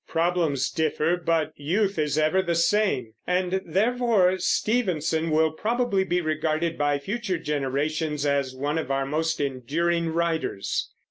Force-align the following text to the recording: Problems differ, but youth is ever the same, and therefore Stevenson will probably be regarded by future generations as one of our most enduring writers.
Problems 0.07 0.71
differ, 0.71 1.15
but 1.15 1.53
youth 1.55 1.99
is 1.99 2.17
ever 2.17 2.41
the 2.41 2.55
same, 2.55 3.13
and 3.27 3.61
therefore 3.63 4.39
Stevenson 4.39 5.29
will 5.29 5.51
probably 5.51 6.03
be 6.03 6.21
regarded 6.21 6.75
by 6.75 6.97
future 6.97 7.37
generations 7.37 8.25
as 8.25 8.55
one 8.55 8.79
of 8.79 8.89
our 8.89 9.05
most 9.05 9.39
enduring 9.39 10.07
writers. 10.07 10.89